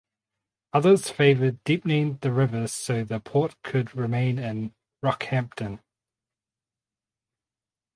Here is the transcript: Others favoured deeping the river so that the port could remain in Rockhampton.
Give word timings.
Others 0.73 1.11
favoured 1.11 1.63
deeping 1.63 2.17
the 2.23 2.31
river 2.33 2.65
so 2.65 3.03
that 3.03 3.07
the 3.09 3.19
port 3.19 3.55
could 3.61 3.95
remain 3.95 4.39
in 4.39 4.73
Rockhampton. 5.03 5.79